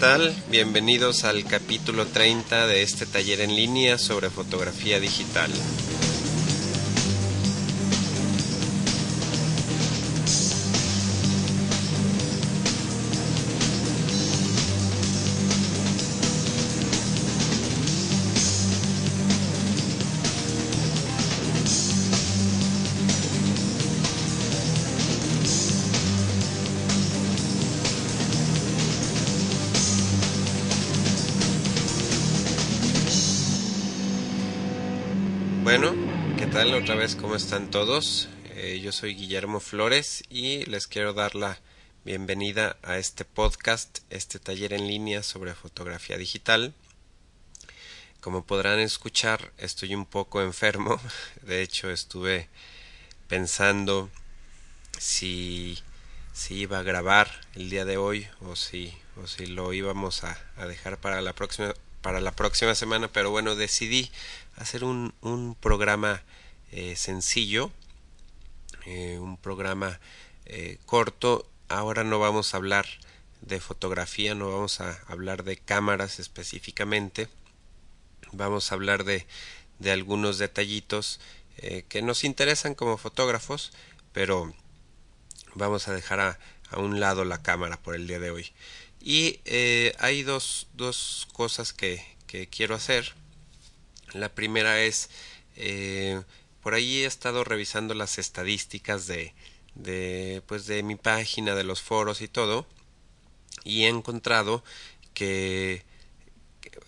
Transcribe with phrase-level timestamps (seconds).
[0.00, 0.34] tal?
[0.50, 5.50] Bienvenidos al capítulo 30 de este taller en línea sobre fotografía digital.
[35.78, 35.94] Bueno,
[36.38, 37.16] ¿qué tal otra vez?
[37.16, 38.30] ¿Cómo están todos?
[38.54, 41.60] Eh, yo soy Guillermo Flores y les quiero dar la
[42.02, 46.72] bienvenida a este podcast, este taller en línea sobre fotografía digital.
[48.22, 50.98] Como podrán escuchar, estoy un poco enfermo.
[51.42, 52.48] De hecho, estuve
[53.28, 54.08] pensando
[54.98, 55.78] si,
[56.32, 60.38] si iba a grabar el día de hoy o si, o si lo íbamos a,
[60.56, 64.10] a dejar para la próxima para la próxima semana, pero bueno, decidí
[64.56, 66.22] hacer un, programa
[66.72, 67.70] eh, sencillo,
[68.86, 70.00] eh, un programa
[70.46, 71.48] eh, corto.
[71.68, 72.86] Ahora no vamos a hablar
[73.42, 77.28] de fotografía, no vamos a hablar de cámaras específicamente,
[78.32, 79.26] vamos a hablar de,
[79.78, 81.20] de algunos detallitos
[81.88, 83.72] que nos interesan como fotógrafos,
[84.12, 84.52] pero
[85.54, 86.38] vamos a dejar a,
[86.70, 88.52] a un lado la cámara por el día de hoy.
[89.08, 93.14] Y eh, hay dos, dos cosas que, que, quiero hacer.
[94.14, 95.10] La primera es,
[95.54, 96.20] eh,
[96.60, 99.32] por ahí he estado revisando las estadísticas de,
[99.76, 102.66] de, pues de mi página, de los foros y todo,
[103.62, 104.64] y he encontrado
[105.14, 105.84] que,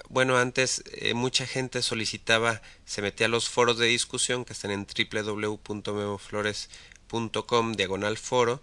[0.09, 4.73] bueno, antes eh, mucha gente solicitaba, se metía a los foros de discusión que están
[4.73, 8.61] en www.memoflores.com diagonal foro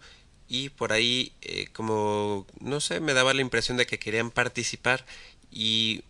[0.47, 5.06] y por ahí eh, como no sé me daba la impresión de que querían participar
[5.51, 6.03] y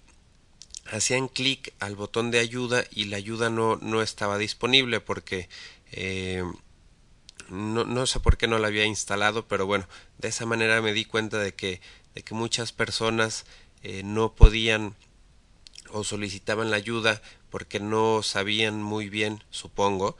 [0.91, 5.50] hacían clic al botón de ayuda y la ayuda no, no estaba disponible porque
[5.91, 6.44] eh,
[7.50, 9.88] no, no sé por qué no la había instalado pero bueno
[10.18, 11.79] de esa manera me di cuenta de que
[12.13, 13.45] de que muchas personas
[13.84, 14.95] eh, no podían
[15.91, 20.18] o solicitaban la ayuda porque no sabían muy bien supongo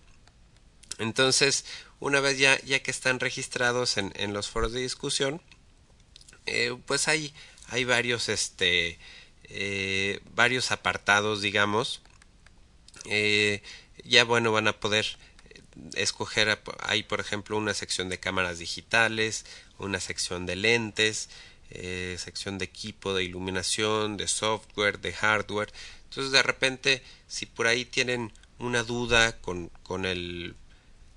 [0.98, 1.66] Entonces
[2.00, 5.42] una vez ya ya que están registrados en, en los foros de discusión
[6.46, 7.34] eh, pues hay,
[7.68, 9.00] hay varios, este,
[9.44, 12.02] eh, varios apartados, digamos.
[13.06, 13.62] Eh,
[14.04, 15.18] ya bueno, van a poder
[15.96, 19.46] escoger, hay por ejemplo una sección de cámaras digitales,
[19.78, 21.30] una sección de lentes,
[22.18, 25.72] sección de equipo, de iluminación, de software, de hardware.
[26.06, 30.56] Entonces de repente, si por ahí tienen una duda con, con el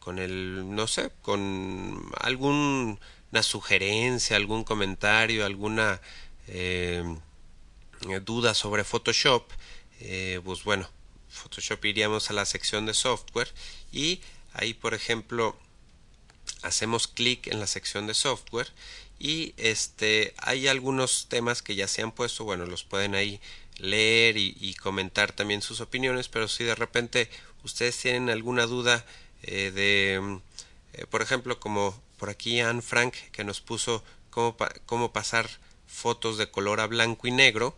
[0.05, 3.01] con el no sé con algún
[3.35, 6.01] una sugerencia, algún comentario, alguna
[6.47, 7.03] eh,
[8.25, 9.51] duda sobre Photoshop,
[9.99, 10.89] eh, pues bueno,
[11.31, 13.49] Photoshop iríamos a la sección de software
[13.91, 14.21] y
[14.53, 15.59] ahí por ejemplo
[16.63, 18.69] hacemos clic en la sección de software
[19.19, 23.41] y este hay algunos temas que ya se han puesto bueno los pueden ahí
[23.79, 27.29] leer y, comentar también sus opiniones pero si de repente
[27.65, 29.05] ustedes tienen alguna duda
[29.43, 34.57] eh, de por ejemplo como por aquí Anne Frank que nos puso cómo,
[34.87, 35.49] cómo pasar
[35.87, 37.77] fotos de color a blanco y negro.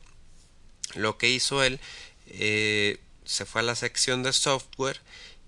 [0.94, 1.80] Lo que hizo él
[2.26, 5.00] eh, se fue a la sección de software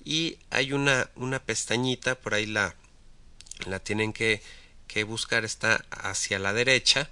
[0.05, 2.75] y hay una, una pestañita por ahí la,
[3.67, 4.43] la tienen que,
[4.87, 7.11] que buscar está hacia la derecha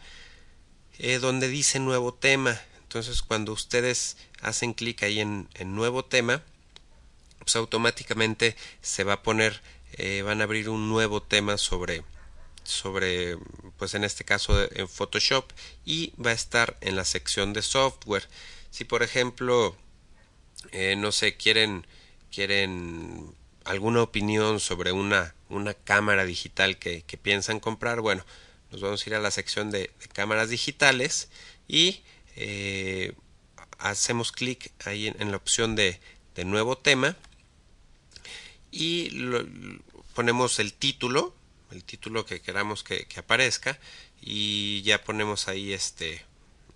[0.98, 2.60] eh, donde dice nuevo tema.
[2.82, 6.42] Entonces cuando ustedes hacen clic ahí en, en, nuevo tema
[7.46, 9.62] pues automáticamente se va a poner
[9.92, 12.02] eh, van a abrir un nuevo tema sobre
[12.64, 13.38] sobre
[13.78, 15.52] pues en este caso en Photoshop
[15.84, 18.28] y va a estar en la sección de software.
[18.72, 19.76] Si por ejemplo
[20.72, 21.86] eh, no sé quieren
[22.34, 23.32] quieren
[23.64, 28.24] alguna opinión sobre una una cámara digital que, que piensan comprar bueno
[28.72, 31.28] nos vamos a ir a la sección de, cámaras digitales
[31.68, 32.02] y
[32.34, 33.12] eh,
[33.78, 36.00] hacemos clic ahí en, la opción de,
[36.34, 37.16] de nuevo tema
[38.76, 39.10] y
[40.14, 41.34] ponemos el título
[41.70, 43.78] el título que queramos que, aparezca
[44.20, 46.24] y ya ponemos ahí este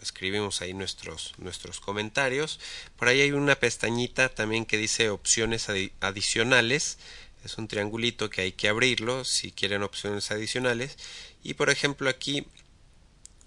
[0.01, 2.59] escribimos ahí nuestros nuestros comentarios.
[2.97, 5.69] Por ahí hay una pestañita también que dice opciones
[6.01, 6.99] adicionales.
[7.45, 10.97] Es un triangulito que hay que abrirlo si quieren opciones adicionales.
[11.43, 12.47] Y por ejemplo aquí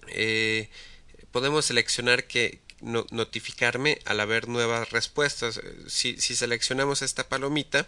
[0.08, 0.70] eh,
[1.32, 5.60] podemos seleccionar que notificarme al haber nuevas respuestas.
[5.88, 7.88] Si, seleccionamos esta palomita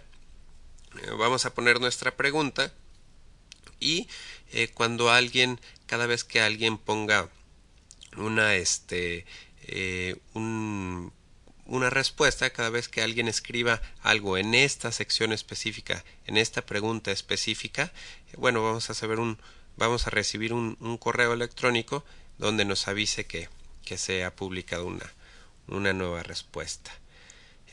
[1.17, 2.73] vamos a poner nuestra pregunta
[3.79, 4.07] y
[4.51, 7.29] eh, cuando alguien cada vez que alguien ponga
[8.17, 9.25] una este
[9.63, 11.11] eh, un,
[11.65, 17.11] una respuesta cada vez que alguien escriba algo en esta sección específica en esta pregunta
[17.11, 17.91] específica
[18.37, 19.37] bueno vamos a saber un
[19.77, 22.05] vamos a recibir un, un correo electrónico
[22.37, 23.49] donde nos avise que,
[23.83, 25.11] que se ha publicado una,
[25.67, 26.91] una nueva respuesta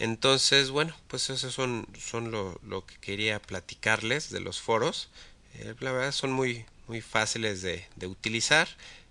[0.03, 5.09] entonces bueno pues eso son, son lo, lo que quería platicarles de los foros
[5.55, 8.69] eh, la verdad son muy, muy fáciles de, de utilizar.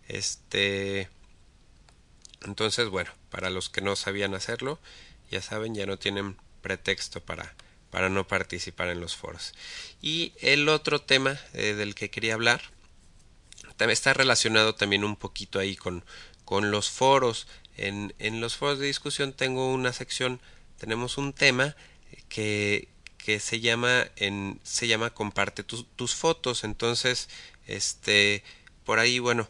[0.08, 1.10] Este,
[2.44, 4.80] entonces, bueno, para los que no sabían hacerlo,
[5.30, 7.56] ya saben, ya no tienen pretexto para,
[7.92, 9.54] para no participar en los foros.
[10.02, 12.62] Y el otro tema eh, del que quería hablar
[13.90, 16.06] está relacionado también un poquito ahí con,
[16.46, 17.48] con los foros.
[17.78, 20.40] En, en los foros de discusión tengo una sección,
[20.81, 21.75] tenemos un tema
[22.28, 22.88] que,
[23.19, 26.63] que se llama en se llama comparte tus fotos.
[26.63, 27.30] Entonces
[27.68, 28.44] este
[28.83, 29.48] por ahí bueno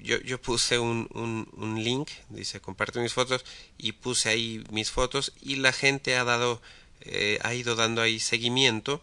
[0.00, 3.44] yo, yo puse un, un, un, link dice comparte mis fotos
[3.78, 6.60] y puse ahí mis fotos y la gente ha dado
[7.02, 9.00] eh, ha ido dando ahí seguimiento.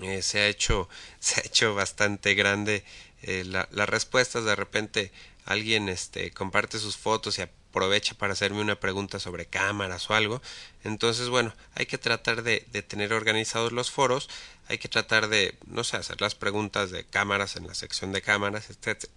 [0.00, 0.88] Eh, se ha hecho
[1.20, 2.82] se ha hecho bastante grande
[3.22, 4.46] eh, la, las respuestas.
[4.46, 5.12] De repente
[5.44, 10.42] alguien este comparte sus fotos y aprovecha para hacerme una pregunta sobre cámaras o algo.
[10.82, 14.28] Entonces, bueno, hay que tratar de, de, tener organizados los foros,
[14.68, 18.22] hay que tratar de, no sé, hacer las preguntas de cámaras en la sección de
[18.22, 18.68] cámaras,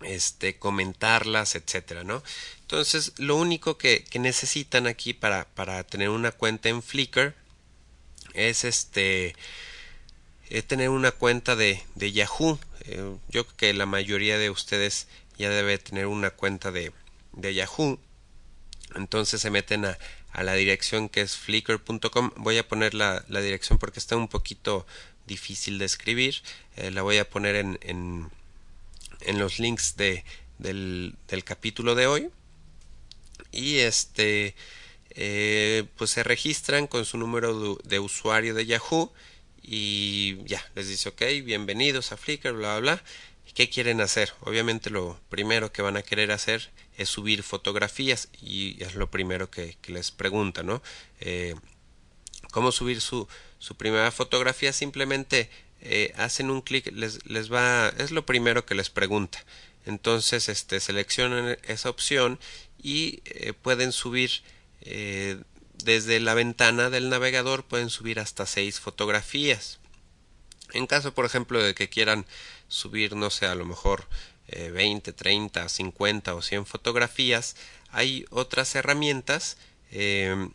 [0.02, 2.22] este comentarlas etcétera no
[2.60, 7.34] entonces lo único que, que necesitan aquí para, para tener una cuenta en Flickr
[8.34, 9.34] es este
[10.50, 12.58] eh, tener una cuenta de, de Yahoo.
[13.28, 16.92] Yo creo que la mayoría de ustedes ya debe tener una cuenta de,
[17.38, 17.98] de Yahoo.
[18.94, 19.98] Entonces se meten a,
[20.32, 24.28] a la dirección que es flickr.com voy a poner la, la, dirección porque está un
[24.28, 24.86] poquito
[25.26, 26.42] difícil de escribir.
[26.76, 28.30] Eh, la voy a poner en, en,
[29.20, 30.24] en los links de,
[30.58, 32.30] del, del, capítulo de hoy.
[33.52, 34.54] Y este
[35.10, 39.12] eh, pues se registran con su número de, de, usuario de Yahoo.
[39.62, 43.04] Y ya les dice ok bienvenidos a Flickr bla bla bla.
[43.54, 44.32] ¿Qué quieren hacer?
[44.42, 49.50] Obviamente lo primero que van a querer hacer es subir fotografías y es lo primero
[49.50, 50.82] que, les pregunta, ¿no?
[51.20, 51.54] Eh,
[52.50, 53.28] ¿Cómo subir su,
[53.58, 54.72] su primera fotografía?
[54.72, 55.48] Simplemente
[55.80, 59.44] eh, hacen un clic, les, les va, es lo primero que les pregunta.
[59.86, 62.38] Entonces, este, seleccionan esa opción
[62.82, 64.42] y eh, pueden subir
[65.84, 69.78] desde la ventana del navegador, pueden subir hasta seis fotografías.
[70.72, 72.26] En caso, por ejemplo, de que quieran
[72.68, 74.06] subir, no sé, a lo mejor
[74.48, 77.56] eh, 20, 30, 50 o 100 fotografías,
[77.90, 79.56] hay otras herramientas
[79.90, 80.48] eh,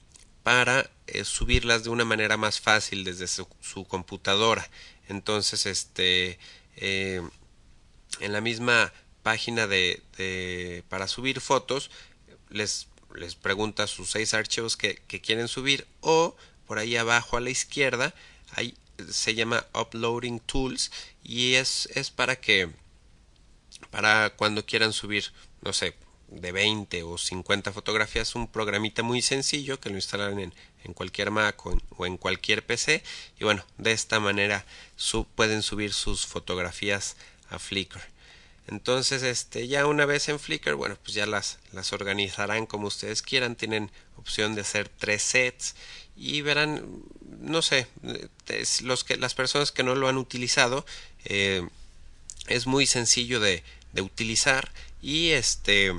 [0.43, 3.47] para eh, subirlas de una manera más fácil desde su,
[3.88, 4.69] computadora.
[5.07, 6.38] Entonces, este,
[6.75, 7.21] eh,
[8.19, 11.89] en la misma página de, de, para subir fotos,
[12.50, 16.35] les, les pregunta sus seis archivos que, que quieren subir o
[16.67, 18.13] por ahí abajo a la izquierda
[18.55, 18.75] hay
[19.12, 20.91] se llama Uploading Tools
[21.23, 22.69] y es, es para que
[23.93, 25.25] para cuando quieran subir,
[25.62, 25.93] no sé,
[26.29, 30.51] de 20 o 50 fotografías, un programita muy sencillo que lo instalan en,
[30.83, 33.03] en cualquier Mac o en, cualquier PC
[33.39, 34.65] y bueno, de esta manera
[35.35, 37.17] pueden subir sus fotografías
[37.51, 38.01] a Flickr.
[38.65, 43.21] Entonces, este, ya una vez en Flickr, bueno, pues ya las, las organizarán como ustedes
[43.21, 45.75] quieran, tienen opción de hacer tres sets
[46.15, 47.03] y verán
[47.41, 47.88] no sé
[48.81, 50.83] los que las personas que no lo han utilizado
[51.25, 51.67] eh,
[52.47, 54.71] es muy sencillo de, de, utilizar
[55.01, 55.93] y este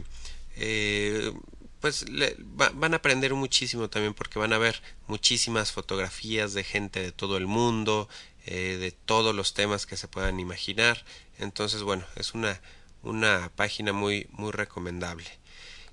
[0.56, 1.32] eh,
[1.80, 6.64] pues le, va, van a aprender muchísimo también porque van a ver muchísimas fotografías de
[6.64, 8.08] gente de todo el mundo
[8.46, 11.04] eh, de todos los temas que se puedan imaginar.
[11.38, 12.60] Entonces bueno es una
[13.02, 15.28] una página muy muy recomendable.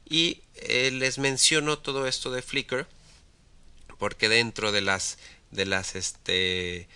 [0.06, 2.88] Y eh, les menciono todo esto de Flickr
[3.98, 5.18] porque dentro de las
[5.52, 6.88] de las este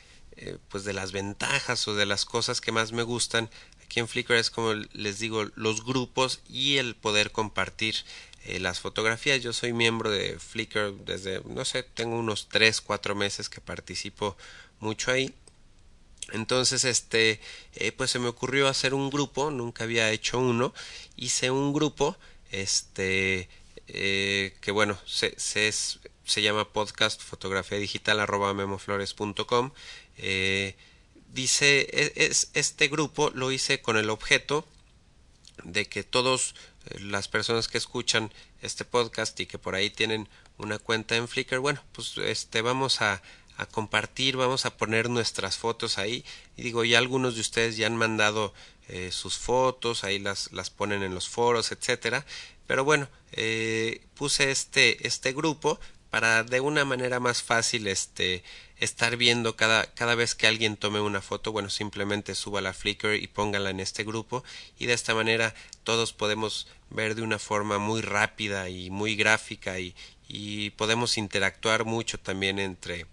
[0.67, 3.49] pues de las ventajas o de las cosas que más me gustan
[3.85, 7.95] aquí en Flickr es como les digo los grupos y el poder compartir
[8.45, 9.41] eh, las fotografías.
[9.41, 14.35] Yo soy miembro de Flickr desde no sé tengo unos tres cuatro meses que participo
[14.79, 15.33] mucho ahí.
[16.31, 17.39] Entonces este
[17.75, 20.73] eh, pues se me ocurrió hacer un grupo nunca había hecho uno
[21.15, 22.17] hice un grupo
[22.51, 23.47] este
[23.87, 29.71] eh, que bueno se, se, se llama podcast fotografía digital arroba memoflores.com
[30.17, 30.75] eh,
[31.35, 34.65] dice e, es, este grupo lo hice con el objeto
[35.63, 40.27] de que todos eh, las personas que escuchan este podcast y que por ahí tienen
[40.57, 43.21] una cuenta en Flickr bueno pues este vamos a,
[43.57, 46.23] a compartir vamos a poner nuestras fotos ahí.
[46.55, 48.53] Y digo ya algunos de ustedes ya han mandado
[48.87, 52.25] eh, sus fotos ahí las las ponen en los foros etcétera.
[52.65, 58.41] Pero bueno eh, puse este este grupo para de una manera más fácil este
[58.79, 63.15] estar viendo cada, cada vez que alguien tome una foto, bueno, simplemente suba la Flickr
[63.15, 64.43] y póngala en este grupo
[64.77, 65.53] y de esta manera
[65.83, 69.95] todos podemos ver de una forma muy rápida y muy gráfica y,
[70.27, 73.05] y podemos interactuar mucho también entre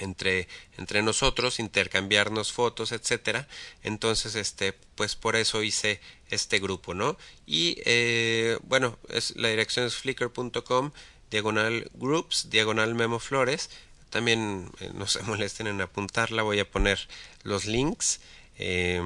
[0.00, 3.48] entre entre nosotros intercambiarnos fotos etcétera
[3.82, 7.16] entonces este pues por eso hice este grupo no
[7.46, 10.92] y eh, bueno es la dirección es flickr.com
[11.30, 13.70] diagonal groups, diagonal memo flores.
[14.10, 16.98] También eh, no se molesten en apuntarla, voy a poner
[17.42, 18.20] los links
[18.58, 19.02] eh,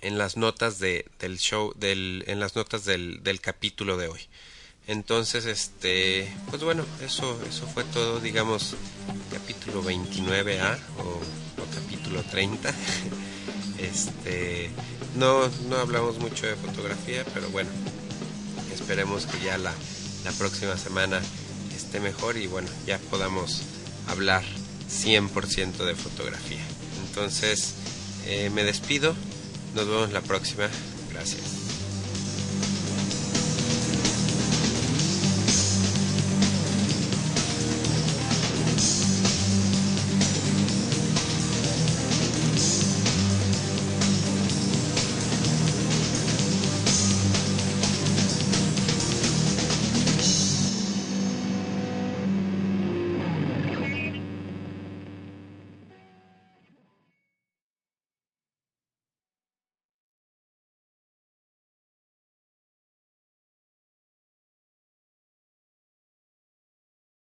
[0.00, 4.28] en las notas de, del show, del, en las notas del, del capítulo de hoy.
[4.86, 8.74] Entonces, este, pues bueno, eso, eso fue todo, digamos,
[9.30, 12.74] capítulo 29A o, o capítulo 30.
[13.78, 14.70] Este,
[15.14, 17.70] no, no hablamos mucho de fotografía, pero bueno,
[18.74, 19.72] esperemos que ya la,
[20.24, 21.22] la próxima semana
[21.76, 23.62] esté mejor y bueno, ya podamos
[24.08, 24.42] hablar
[24.90, 26.64] 100% de fotografía.
[27.08, 27.74] Entonces,
[28.26, 29.14] eh, me despido,
[29.74, 30.68] nos vemos la próxima,
[31.12, 31.57] gracias.